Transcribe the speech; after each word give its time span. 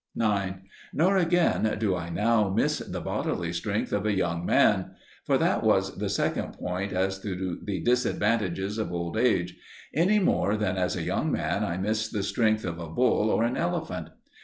9. 0.15 0.61
Nor, 0.95 1.17
again, 1.17 1.77
do 1.77 1.95
I 1.95 2.09
now 2.09 2.49
MISS 2.49 2.79
THE 2.79 3.01
BODILY 3.01 3.53
STRENGTH 3.53 3.93
OF 3.93 4.07
A 4.07 4.13
YOUNG 4.17 4.47
MAN 4.47 4.95
(for 5.27 5.37
that 5.37 5.61
was 5.63 5.95
the 5.99 6.09
second 6.09 6.53
point 6.53 6.91
as 6.91 7.19
to 7.19 7.59
the 7.63 7.83
disadvantages 7.83 8.79
of 8.79 8.91
old 8.91 9.15
age) 9.15 9.57
any 9.93 10.17
more 10.17 10.57
than 10.57 10.75
as 10.75 10.95
a 10.95 11.03
young 11.03 11.31
man 11.31 11.63
I 11.63 11.77
missed 11.77 12.13
the 12.13 12.23
strength 12.23 12.65
of 12.65 12.79
a 12.79 12.89
bull 12.89 13.29
or 13.29 13.43
an 13.43 13.55
elephant. 13.57 14.07